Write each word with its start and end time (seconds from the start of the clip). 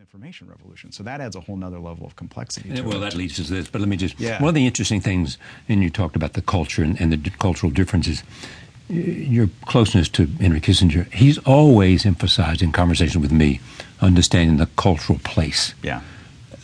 information 0.00 0.48
revolution. 0.48 0.92
So 0.92 1.02
that 1.02 1.20
adds 1.20 1.34
a 1.34 1.40
whole 1.40 1.56
nother 1.56 1.80
level 1.80 2.06
of 2.06 2.14
complexity. 2.14 2.70
well, 2.82 2.98
it. 2.98 3.00
that 3.00 3.14
leads 3.14 3.38
us 3.40 3.46
to 3.48 3.54
this. 3.54 3.68
But 3.68 3.80
let 3.80 3.88
me 3.88 3.96
just. 3.96 4.18
Yeah. 4.20 4.40
One 4.40 4.48
of 4.50 4.54
the 4.54 4.66
interesting 4.66 5.00
things, 5.00 5.38
and 5.68 5.82
you 5.82 5.90
talked 5.90 6.14
about 6.14 6.34
the 6.34 6.42
culture 6.42 6.82
and, 6.84 7.00
and 7.00 7.10
the 7.10 7.16
d- 7.16 7.30
cultural 7.38 7.70
differences. 7.72 8.22
Your 8.88 9.50
closeness 9.66 10.08
to 10.10 10.26
Henry 10.40 10.60
Kissinger, 10.60 11.12
he's 11.12 11.36
always 11.38 12.06
emphasized 12.06 12.62
in 12.62 12.72
conversation 12.72 13.20
with 13.20 13.32
me 13.32 13.60
understanding 14.00 14.56
the 14.56 14.66
cultural 14.76 15.18
place 15.24 15.74
Yeah. 15.82 16.00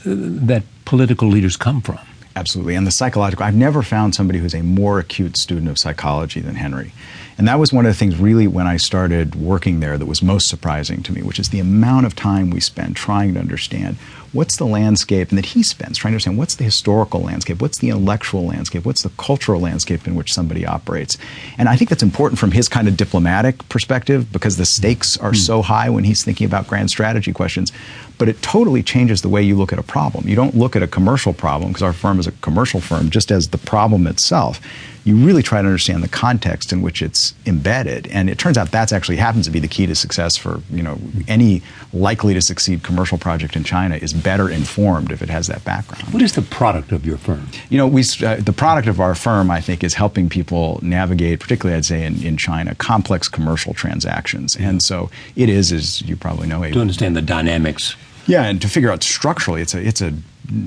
that 0.04 0.62
political 0.86 1.28
leaders 1.28 1.56
come 1.56 1.80
from. 1.82 1.98
Absolutely. 2.36 2.76
And 2.76 2.86
the 2.86 2.90
psychological, 2.90 3.44
I've 3.44 3.54
never 3.54 3.82
found 3.82 4.14
somebody 4.14 4.38
who's 4.38 4.54
a 4.54 4.62
more 4.62 4.98
acute 5.00 5.36
student 5.36 5.68
of 5.68 5.76
psychology 5.78 6.40
than 6.40 6.54
Henry. 6.54 6.92
And 7.36 7.48
that 7.48 7.58
was 7.58 7.72
one 7.72 7.84
of 7.84 7.90
the 7.92 7.98
things, 7.98 8.16
really, 8.16 8.46
when 8.46 8.66
I 8.66 8.76
started 8.76 9.34
working 9.34 9.80
there, 9.80 9.98
that 9.98 10.06
was 10.06 10.22
most 10.22 10.48
surprising 10.48 11.02
to 11.02 11.12
me, 11.12 11.22
which 11.22 11.38
is 11.38 11.48
the 11.48 11.60
amount 11.60 12.06
of 12.06 12.14
time 12.14 12.50
we 12.50 12.60
spend 12.60 12.96
trying 12.96 13.34
to 13.34 13.40
understand 13.40 13.96
what's 14.32 14.56
the 14.56 14.66
landscape, 14.66 15.28
and 15.28 15.38
that 15.38 15.46
he 15.46 15.62
spends 15.62 15.96
trying 15.96 16.10
to 16.10 16.16
understand 16.16 16.36
what's 16.36 16.56
the 16.56 16.64
historical 16.64 17.20
landscape, 17.20 17.62
what's 17.62 17.78
the 17.78 17.88
intellectual 17.88 18.44
landscape, 18.44 18.84
what's 18.84 19.04
the 19.04 19.10
cultural 19.10 19.60
landscape 19.60 20.06
in 20.06 20.14
which 20.16 20.32
somebody 20.32 20.66
operates. 20.66 21.16
And 21.56 21.68
I 21.68 21.76
think 21.76 21.88
that's 21.88 22.02
important 22.02 22.38
from 22.38 22.50
his 22.50 22.68
kind 22.68 22.88
of 22.88 22.96
diplomatic 22.96 23.68
perspective 23.68 24.32
because 24.32 24.56
the 24.56 24.64
stakes 24.64 25.16
are 25.16 25.30
hmm. 25.30 25.36
so 25.36 25.62
high 25.62 25.88
when 25.88 26.04
he's 26.04 26.24
thinking 26.24 26.46
about 26.46 26.66
grand 26.66 26.90
strategy 26.90 27.32
questions. 27.32 27.72
But 28.18 28.28
it 28.28 28.42
totally 28.42 28.82
changes 28.82 29.22
the 29.22 29.28
way 29.28 29.42
you 29.42 29.56
look 29.56 29.72
at 29.72 29.78
a 29.78 29.84
problem. 29.84 30.28
You 30.28 30.36
don't 30.36 30.56
look 30.56 30.76
at 30.76 30.82
a 30.82 30.88
commercial 30.88 31.32
problem, 31.32 31.70
because 31.70 31.82
our 31.82 31.92
firm 31.92 32.18
is 32.18 32.26
a 32.26 32.32
commercial 32.32 32.80
firm, 32.80 33.10
just 33.10 33.30
as 33.30 33.48
the 33.48 33.58
problem 33.58 34.06
itself 34.06 34.60
you 35.04 35.16
really 35.16 35.42
try 35.42 35.60
to 35.60 35.68
understand 35.68 36.02
the 36.02 36.08
context 36.08 36.72
in 36.72 36.80
which 36.80 37.02
it's 37.02 37.34
embedded. 37.44 38.06
And 38.08 38.30
it 38.30 38.38
turns 38.38 38.56
out 38.56 38.70
that's 38.70 38.92
actually 38.92 39.16
happens 39.16 39.44
to 39.44 39.50
be 39.50 39.60
the 39.60 39.68
key 39.68 39.86
to 39.86 39.94
success 39.94 40.36
for 40.36 40.62
you 40.70 40.82
know 40.82 40.98
any 41.28 41.62
likely 41.92 42.32
to 42.34 42.40
succeed 42.40 42.82
commercial 42.82 43.18
project 43.18 43.54
in 43.54 43.64
China 43.64 43.96
is 43.96 44.12
better 44.12 44.48
informed 44.48 45.12
if 45.12 45.20
it 45.22 45.28
has 45.28 45.46
that 45.46 45.62
background. 45.64 46.12
What 46.12 46.22
is 46.22 46.32
the 46.32 46.42
product 46.42 46.90
of 46.92 47.04
your 47.04 47.18
firm? 47.18 47.46
You 47.68 47.78
know, 47.78 47.86
we 47.86 48.02
uh, 48.22 48.36
the 48.36 48.54
product 48.56 48.88
of 48.88 48.98
our 49.00 49.14
firm, 49.14 49.50
I 49.50 49.60
think, 49.60 49.84
is 49.84 49.94
helping 49.94 50.28
people 50.28 50.80
navigate, 50.82 51.40
particularly 51.40 51.76
I'd 51.76 51.84
say 51.84 52.04
in, 52.04 52.22
in 52.22 52.36
China, 52.36 52.74
complex 52.74 53.28
commercial 53.28 53.74
transactions. 53.74 54.56
And 54.56 54.82
so 54.82 55.10
it 55.36 55.48
is, 55.48 55.70
as 55.72 56.00
you 56.02 56.16
probably 56.16 56.46
know, 56.48 56.62
a 56.62 56.70
To 56.72 56.80
understand 56.80 57.14
the 57.14 57.22
dynamics. 57.22 57.94
yeah, 58.26 58.44
and 58.44 58.60
to 58.62 58.68
figure 58.68 58.90
out 58.90 59.02
structurally, 59.02 59.60
it's 59.60 59.74
a 59.74 59.86
it's 59.86 60.00
a 60.00 60.14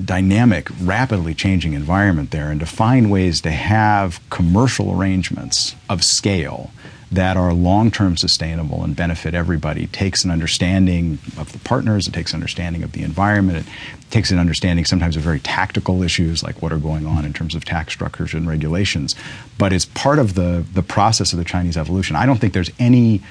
dynamic, 0.04 0.68
rapidly 0.80 1.34
changing 1.34 1.72
environment 1.72 2.30
there, 2.30 2.50
and 2.50 2.60
to 2.60 2.66
find 2.66 3.10
ways 3.10 3.40
to 3.42 3.50
have 3.50 4.20
commercial 4.30 4.98
arrangements 4.98 5.74
of 5.88 6.02
scale 6.02 6.70
that 7.10 7.36
are 7.36 7.54
long-term 7.54 8.16
sustainable 8.16 8.84
and 8.84 8.94
benefit 8.94 9.34
everybody 9.34 9.86
takes 9.86 10.24
an 10.24 10.30
understanding 10.30 11.18
of 11.38 11.52
the 11.52 11.58
partners, 11.60 12.06
it 12.06 12.12
takes 12.12 12.32
an 12.32 12.36
understanding 12.36 12.82
of 12.82 12.92
the 12.92 13.02
environment, 13.02 13.66
it 13.66 14.10
takes 14.10 14.30
an 14.30 14.38
understanding 14.38 14.84
sometimes 14.84 15.16
of 15.16 15.22
very 15.22 15.40
tactical 15.40 16.02
issues 16.02 16.42
like 16.42 16.60
what 16.60 16.70
are 16.70 16.78
going 16.78 17.06
on 17.06 17.24
in 17.24 17.32
terms 17.32 17.54
of 17.54 17.64
tax 17.64 17.94
structures 17.94 18.34
and 18.34 18.46
regulations, 18.46 19.14
but 19.56 19.72
it's 19.72 19.86
part 19.86 20.18
of 20.18 20.34
the 20.34 20.64
the 20.74 20.82
process 20.82 21.32
of 21.32 21.38
the 21.38 21.44
Chinese 21.44 21.76
evolution. 21.76 22.14
I 22.14 22.26
don't 22.26 22.38
think 22.38 22.52
there's 22.52 22.70
any 22.78 23.22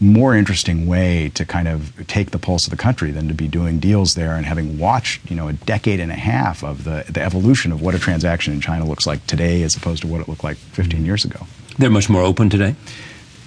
more 0.00 0.34
interesting 0.34 0.86
way 0.86 1.30
to 1.34 1.44
kind 1.44 1.68
of 1.68 2.06
take 2.06 2.30
the 2.30 2.38
pulse 2.38 2.64
of 2.66 2.70
the 2.70 2.76
country 2.76 3.10
than 3.10 3.28
to 3.28 3.34
be 3.34 3.48
doing 3.48 3.78
deals 3.78 4.14
there 4.14 4.34
and 4.34 4.46
having 4.46 4.78
watched 4.78 5.28
you 5.30 5.36
know 5.36 5.48
a 5.48 5.52
decade 5.52 6.00
and 6.00 6.10
a 6.10 6.16
half 6.16 6.62
of 6.62 6.84
the, 6.84 7.04
the 7.08 7.20
evolution 7.20 7.72
of 7.72 7.80
what 7.80 7.94
a 7.94 7.98
transaction 7.98 8.52
in 8.52 8.60
China 8.60 8.84
looks 8.84 9.06
like 9.06 9.26
today 9.26 9.62
as 9.62 9.76
opposed 9.76 10.02
to 10.02 10.08
what 10.08 10.20
it 10.20 10.28
looked 10.28 10.44
like 10.44 10.56
15 10.56 11.04
years 11.04 11.24
ago. 11.24 11.46
They're 11.78 11.90
much 11.90 12.08
more 12.10 12.22
open 12.22 12.50
today. 12.50 12.74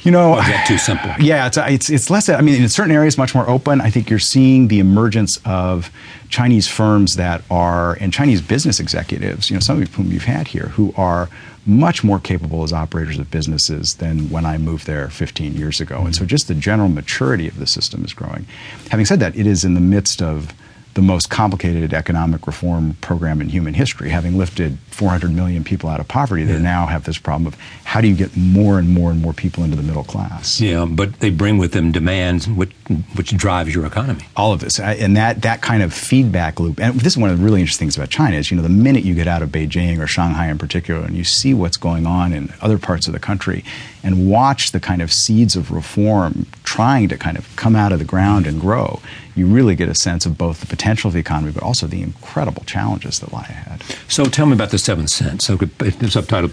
You 0.05 0.11
know, 0.11 0.35
Or 0.35 0.39
is 0.39 0.47
that 0.47 0.65
too 0.67 0.77
simple? 0.77 1.09
yeah, 1.19 1.47
it's, 1.47 1.57
it's 1.57 1.89
it's 1.89 2.09
less. 2.11 2.29
I 2.29 2.39
mean, 2.41 2.61
in 2.61 2.69
certain 2.69 2.93
areas, 2.93 3.17
much 3.17 3.33
more 3.33 3.49
open. 3.49 3.81
I 3.81 3.89
think 3.89 4.09
you're 4.09 4.19
seeing 4.19 4.67
the 4.67 4.79
emergence 4.79 5.41
of 5.43 5.91
Chinese 6.29 6.67
firms 6.67 7.15
that 7.15 7.43
are 7.49 7.93
and 7.95 8.13
Chinese 8.13 8.41
business 8.41 8.79
executives. 8.79 9.49
You 9.49 9.55
know, 9.55 9.61
some 9.61 9.81
of 9.81 9.93
whom 9.95 10.11
you've 10.11 10.25
had 10.25 10.47
here, 10.47 10.67
who 10.67 10.93
are 10.95 11.27
much 11.65 12.03
more 12.03 12.19
capable 12.19 12.61
as 12.61 12.71
operators 12.71 13.17
of 13.17 13.31
businesses 13.31 13.95
than 13.95 14.29
when 14.29 14.45
I 14.45 14.59
moved 14.59 14.85
there 14.85 15.09
15 15.09 15.55
years 15.55 15.81
ago. 15.81 16.01
And 16.05 16.15
so, 16.15 16.21
mm-hmm. 16.21 16.27
just 16.27 16.47
the 16.47 16.53
general 16.53 16.89
maturity 16.89 17.47
of 17.47 17.57
the 17.57 17.65
system 17.65 18.05
is 18.05 18.13
growing. 18.13 18.45
Having 18.91 19.05
said 19.07 19.19
that, 19.21 19.35
it 19.35 19.47
is 19.47 19.65
in 19.65 19.73
the 19.73 19.81
midst 19.81 20.21
of 20.21 20.53
the 20.95 21.01
most 21.01 21.29
complicated 21.29 21.93
economic 21.93 22.47
reform 22.47 22.95
program 23.01 23.41
in 23.41 23.49
human 23.49 23.73
history. 23.73 24.09
Having 24.09 24.37
lifted 24.37 24.79
400 24.91 25.29
million 25.31 25.63
people 25.63 25.89
out 25.89 25.99
of 25.99 26.07
poverty, 26.07 26.43
they 26.45 26.57
now 26.57 26.85
have 26.87 27.03
this 27.03 27.17
problem 27.17 27.47
of 27.47 27.59
how 27.83 27.99
do 28.01 28.07
you 28.07 28.15
get 28.15 28.35
more 28.35 28.79
and 28.79 28.89
more 28.89 29.11
and 29.11 29.21
more 29.21 29.33
people 29.33 29.63
into 29.63 29.75
the 29.75 29.83
middle 29.83 30.05
class? 30.05 30.59
Yeah, 30.61 30.85
but 30.85 31.19
they 31.19 31.29
bring 31.29 31.57
with 31.57 31.73
them 31.73 31.91
demands 31.91 32.47
which, 32.47 32.71
which 33.15 33.35
drives 33.35 33.75
your 33.75 33.85
economy. 33.85 34.23
all 34.37 34.53
of 34.53 34.61
this 34.61 34.79
and 34.79 35.17
that 35.17 35.41
that 35.41 35.61
kind 35.61 35.83
of 35.83 35.93
feedback 35.93 36.59
loop 36.59 36.79
and 36.79 36.99
this 36.99 37.13
is 37.13 37.17
one 37.17 37.29
of 37.29 37.37
the 37.37 37.43
really 37.43 37.59
interesting 37.59 37.85
things 37.87 37.97
about 37.97 38.09
china 38.09 38.37
is 38.37 38.49
you 38.49 38.57
know 38.57 38.63
the 38.63 38.69
minute 38.69 39.03
you 39.03 39.13
get 39.13 39.27
out 39.27 39.41
of 39.41 39.49
beijing 39.49 39.99
or 39.99 40.07
shanghai 40.07 40.47
in 40.47 40.57
particular 40.57 41.01
and 41.01 41.15
you 41.15 41.23
see 41.23 41.53
what's 41.53 41.77
going 41.77 42.05
on 42.05 42.31
in 42.31 42.53
other 42.61 42.77
parts 42.77 43.07
of 43.07 43.13
the 43.13 43.19
country 43.19 43.63
and 44.03 44.29
watch 44.29 44.71
the 44.71 44.79
kind 44.79 45.01
of 45.01 45.11
seeds 45.11 45.55
of 45.55 45.71
reform 45.71 46.45
trying 46.75 47.07
to 47.07 47.17
kind 47.17 47.37
of 47.37 47.43
come 47.55 47.75
out 47.75 47.91
of 47.91 47.99
the 47.99 48.05
ground 48.05 48.47
and 48.47 48.59
grow 48.59 48.99
you 49.35 49.45
really 49.47 49.75
get 49.75 49.89
a 49.89 49.95
sense 49.95 50.25
of 50.25 50.37
both 50.37 50.59
the 50.61 50.65
potential 50.75 51.07
of 51.09 51.13
the 51.13 51.19
economy 51.19 51.51
but 51.51 51.63
also 51.63 51.87
the 51.87 52.01
incredible 52.01 52.63
challenges 52.65 53.19
that 53.19 53.31
lie 53.31 53.47
ahead 53.55 53.81
So 54.07 54.25
tell 54.25 54.45
me 54.45 54.53
about 54.53 54.69
the 54.69 54.77
seventh 54.77 55.09
sense. 55.09 55.45
So 55.45 55.55
the 55.57 56.09
subtitle, 56.09 56.51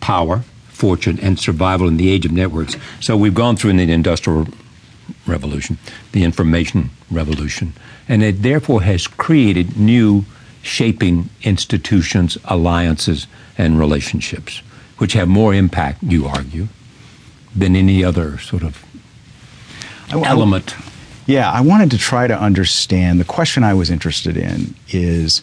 Power, 0.00 0.40
Fortune, 0.68 1.18
and 1.20 1.38
Survival 1.38 1.88
in 1.88 1.96
the 1.96 2.10
Age 2.10 2.26
of 2.26 2.32
Networks. 2.32 2.76
So 3.00 3.16
we've 3.16 3.34
gone 3.34 3.56
through 3.56 3.74
the 3.74 3.90
industrial 3.90 4.48
revolution, 5.26 5.78
the 6.12 6.24
information 6.24 6.90
revolution, 7.10 7.72
and 8.08 8.22
it 8.22 8.42
therefore 8.42 8.82
has 8.82 9.06
created 9.06 9.76
new 9.76 10.24
shaping 10.62 11.30
institutions, 11.42 12.36
alliances, 12.44 13.26
and 13.56 13.78
relationships, 13.78 14.58
which 14.98 15.14
have 15.14 15.28
more 15.28 15.54
impact, 15.54 16.02
you 16.02 16.26
argue, 16.26 16.68
than 17.54 17.74
any 17.74 18.04
other 18.04 18.38
sort 18.38 18.62
of 18.62 18.84
I- 20.10 20.22
element. 20.28 20.74
Yeah, 21.26 21.50
I 21.50 21.60
wanted 21.60 21.90
to 21.90 21.98
try 21.98 22.26
to 22.26 22.38
understand. 22.40 23.20
The 23.20 23.24
question 23.24 23.62
I 23.62 23.74
was 23.74 23.90
interested 23.90 24.36
in 24.36 24.74
is 24.90 25.42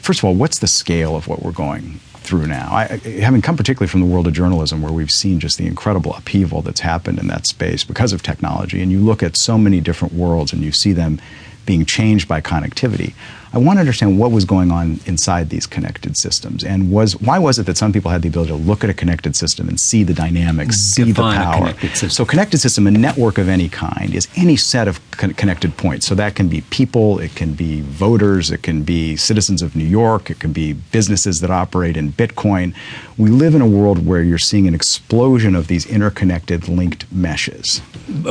first 0.00 0.20
of 0.20 0.24
all, 0.24 0.34
what's 0.34 0.58
the 0.58 0.66
scale 0.66 1.14
of 1.14 1.28
what 1.28 1.42
we're 1.42 1.52
going 1.52 2.00
through 2.14 2.46
now? 2.48 2.68
I- 2.72 3.00
having 3.20 3.40
come 3.40 3.56
particularly 3.56 3.88
from 3.88 4.00
the 4.00 4.06
world 4.06 4.26
of 4.26 4.32
journalism, 4.32 4.82
where 4.82 4.92
we've 4.92 5.10
seen 5.10 5.38
just 5.38 5.56
the 5.58 5.66
incredible 5.66 6.14
upheaval 6.14 6.62
that's 6.62 6.80
happened 6.80 7.18
in 7.20 7.28
that 7.28 7.46
space 7.46 7.84
because 7.84 8.12
of 8.12 8.22
technology, 8.22 8.82
and 8.82 8.90
you 8.90 8.98
look 9.00 9.22
at 9.22 9.36
so 9.36 9.56
many 9.56 9.80
different 9.80 10.14
worlds 10.14 10.52
and 10.52 10.62
you 10.62 10.72
see 10.72 10.92
them 10.92 11.20
being 11.66 11.84
changed 11.84 12.26
by 12.28 12.40
connectivity. 12.40 13.14
I 13.52 13.58
want 13.58 13.78
to 13.78 13.80
understand 13.80 14.16
what 14.16 14.30
was 14.30 14.44
going 14.44 14.70
on 14.70 15.00
inside 15.06 15.48
these 15.50 15.66
connected 15.66 16.16
systems, 16.16 16.62
and 16.62 16.92
was 16.92 17.20
why 17.20 17.40
was 17.40 17.58
it 17.58 17.66
that 17.66 17.76
some 17.76 17.92
people 17.92 18.08
had 18.12 18.22
the 18.22 18.28
ability 18.28 18.50
to 18.52 18.56
look 18.56 18.84
at 18.84 18.90
a 18.90 18.94
connected 18.94 19.34
system 19.34 19.68
and 19.68 19.80
see 19.80 20.04
the 20.04 20.14
dynamics, 20.14 20.76
see 20.76 21.02
the 21.02 21.08
Define 21.14 21.40
a 21.40 21.44
power. 21.44 21.72
connected. 21.72 22.12
So 22.12 22.24
connected 22.24 22.58
system, 22.58 22.86
a 22.86 22.92
network 22.92 23.38
of 23.38 23.48
any 23.48 23.68
kind, 23.68 24.14
is 24.14 24.28
any 24.36 24.54
set 24.54 24.86
of 24.86 25.00
con- 25.10 25.34
connected 25.34 25.76
points. 25.76 26.06
So 26.06 26.14
that 26.14 26.36
can 26.36 26.48
be 26.48 26.60
people, 26.70 27.18
it 27.18 27.34
can 27.34 27.54
be 27.54 27.80
voters, 27.80 28.52
it 28.52 28.62
can 28.62 28.84
be 28.84 29.16
citizens 29.16 29.62
of 29.62 29.74
New 29.74 29.84
York, 29.84 30.30
it 30.30 30.38
can 30.38 30.52
be 30.52 30.74
businesses 30.74 31.40
that 31.40 31.50
operate 31.50 31.96
in 31.96 32.12
Bitcoin. 32.12 32.72
We 33.18 33.30
live 33.30 33.56
in 33.56 33.62
a 33.62 33.66
world 33.66 34.06
where 34.06 34.22
you're 34.22 34.38
seeing 34.38 34.68
an 34.68 34.76
explosion 34.76 35.56
of 35.56 35.66
these 35.66 35.86
interconnected, 35.86 36.68
linked 36.68 37.10
meshes. 37.12 37.82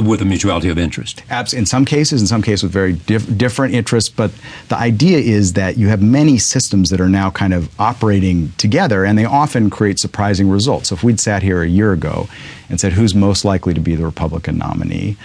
with 0.02 0.22
a 0.22 0.26
mutuality 0.26 0.70
of 0.70 0.78
interest. 0.78 1.24
Abs- 1.30 1.54
in 1.54 1.66
some 1.66 1.84
cases, 1.84 2.22
in 2.22 2.28
some 2.28 2.42
cases 2.42 2.64
with 2.64 2.72
very 2.72 2.94
diff- 3.28 3.38
different 3.38 3.74
interests, 3.74 4.10
but 4.10 4.32
the 4.70 4.78
idea 4.78 5.18
is 5.20 5.54
that 5.54 5.78
you 5.78 5.88
have 5.90 6.02
many 6.02 6.38
systems 6.38 6.90
that 6.90 7.00
are 7.02 7.10
now 7.10 7.30
kind 7.30 7.54
of 7.54 7.70
operating 7.80 8.52
together, 8.58 9.06
and 9.06 9.18
they 9.18 9.26
often 9.26 9.70
create 9.70 10.00
surprising 10.00 10.50
results. 10.50 10.90
So 10.90 10.96
if 10.96 11.04
we'd 11.04 11.20
sat 11.20 11.44
here 11.44 11.62
a 11.62 11.68
year 11.68 11.92
ago 11.94 12.28
and 12.70 12.80
said, 12.80 12.94
who's 12.94 13.14
most 13.16 13.46
likely 13.46 13.74
to 13.74 13.80
be 13.82 13.96
the 13.96 14.06
Republican 14.06 14.58
nominee? 14.58 15.18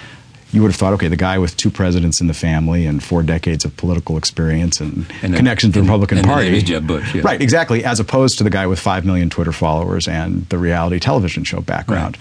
You 0.53 0.62
would 0.62 0.71
have 0.71 0.77
thought, 0.77 0.93
okay, 0.93 1.09
the 1.09 1.16
guy 1.16 1.37
with 1.38 1.56
two 1.56 1.69
presidents 1.69 2.21
in 2.21 2.28
the 2.28 2.34
family 2.34 2.87
and 2.87 3.03
four 3.03 3.25
decades 3.25 3.65
of 3.65 3.77
political 3.77 4.16
experience 4.16 4.81
and, 4.81 5.05
And 5.20 5.35
connection 5.35 5.73
to 5.73 5.81
the 5.81 5.82
Republican 5.82 6.19
and 6.19 6.26
Party. 6.29 6.49
there's 6.50 6.62
Jeb 6.62 6.87
Bush, 6.87 7.12
yeah. 7.12 7.23
Right, 7.25 7.43
exactly, 7.43 7.85
as 7.85 7.99
opposed 7.99 8.38
to 8.38 8.44
the 8.44 8.50
guy 8.50 8.64
with 8.69 8.79
five 8.79 9.05
million 9.05 9.29
Twitter 9.31 9.50
followers 9.50 10.06
and 10.06 10.49
the 10.50 10.58
reality 10.58 11.00
television 11.00 11.43
show 11.43 11.61
background. 11.61 12.17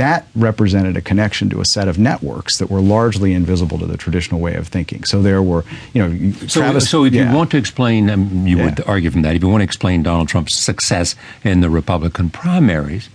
That 0.00 0.26
represented 0.34 0.96
a 0.96 1.02
connection 1.02 1.50
to 1.50 1.60
a 1.60 1.64
set 1.66 1.86
of 1.86 1.98
networks 1.98 2.56
that 2.58 2.70
were 2.70 2.80
largely 2.80 3.34
invisible 3.34 3.78
to 3.78 3.86
the 3.86 3.98
traditional 3.98 4.40
way 4.40 4.54
of 4.54 4.66
thinking. 4.66 5.04
So 5.04 5.20
there 5.20 5.42
were, 5.42 5.62
you 5.92 6.00
know, 6.00 6.32
So, 6.48 6.60
Travis. 6.60 6.88
so 6.88 7.04
if 7.04 7.12
yeah. 7.12 7.30
you 7.30 7.36
want 7.36 7.50
to 7.50 7.58
explain, 7.58 8.08
um, 8.08 8.46
you 8.46 8.56
would 8.56 8.80
argue 8.86 9.10
from 9.10 9.22
that, 9.22 9.36
if 9.36 9.42
you 9.42 9.48
want 9.48 9.60
to 9.60 9.64
explain 9.64 10.02
Donald 10.02 10.28
Trump's 10.28 10.56
success 10.56 11.14
in 11.44 11.60
the 11.60 11.68
Republican 11.68 12.30
primaries, 12.30 13.10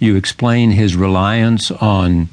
you 0.00 0.16
explain 0.16 0.72
his 0.72 0.96
reliance 0.96 1.70
on 1.70 2.28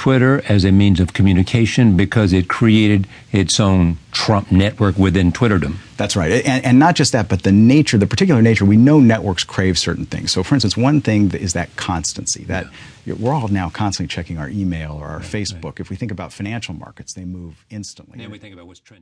Twitter 0.00 0.42
as 0.48 0.64
a 0.64 0.72
means 0.72 0.98
of 0.98 1.12
communication 1.12 1.94
because 1.94 2.32
it 2.32 2.48
created 2.48 3.06
its 3.32 3.60
own 3.60 3.98
Trump 4.12 4.50
network 4.50 4.96
within 4.96 5.30
Twitterdom. 5.30 5.74
That's 5.98 6.16
right. 6.16 6.42
And, 6.46 6.64
and 6.64 6.78
not 6.78 6.96
just 6.96 7.12
that, 7.12 7.28
but 7.28 7.42
the 7.42 7.52
nature, 7.52 7.98
the 7.98 8.06
particular 8.06 8.40
nature, 8.40 8.64
we 8.64 8.78
know 8.78 8.98
networks 8.98 9.44
crave 9.44 9.78
certain 9.78 10.06
things. 10.06 10.32
So, 10.32 10.42
for 10.42 10.54
instance, 10.54 10.74
one 10.74 11.02
thing 11.02 11.30
is 11.34 11.52
that 11.52 11.76
constancy, 11.76 12.44
that 12.44 12.66
we're 13.06 13.34
all 13.34 13.48
now 13.48 13.68
constantly 13.68 14.08
checking 14.08 14.38
our 14.38 14.48
email 14.48 14.92
or 14.92 15.08
our 15.08 15.20
Facebook. 15.20 15.80
If 15.80 15.90
we 15.90 15.96
think 15.96 16.10
about 16.10 16.32
financial 16.32 16.74
markets, 16.74 17.12
they 17.12 17.26
move 17.26 17.66
instantly. 17.68 18.16
Then 18.16 18.30
we 18.30 18.38
think 18.38 18.54
about 18.54 18.68
what's 18.68 18.80
trending. 18.80 18.98